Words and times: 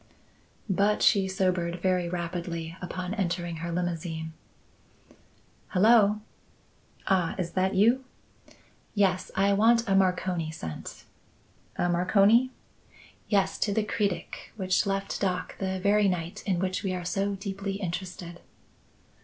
But 0.67 1.03
she 1.03 1.27
sobered 1.27 1.79
very 1.79 2.09
rapidly 2.09 2.75
upon 2.81 3.13
entering 3.13 3.57
her 3.57 3.71
limousine. 3.71 4.33
"Hello!" 5.67 6.21
"Ah, 7.05 7.35
is 7.37 7.51
that 7.51 7.75
you?" 7.75 8.03
"Yes, 8.95 9.29
I 9.35 9.53
want 9.53 9.87
a 9.87 9.93
Marconi 9.93 10.49
sent." 10.49 11.03
"A 11.75 11.87
Marconi?" 11.87 12.49
"Yes, 13.29 13.59
to 13.59 13.71
the 13.71 13.83
Cretic, 13.83 14.51
which 14.55 14.87
left 14.87 15.21
dock 15.21 15.55
the 15.59 15.79
very 15.79 16.07
night 16.09 16.41
in 16.47 16.57
which 16.57 16.81
we 16.81 16.95
are 16.95 17.05
so 17.05 17.35
deeply 17.35 17.73
interested." 17.73 18.39